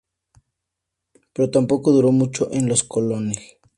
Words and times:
Pero 1.31 1.51
tampoco 1.51 1.91
duró 1.91 2.11
mucho 2.11 2.51
en 2.51 2.67
los 2.67 2.83
Colonels. 2.83 3.57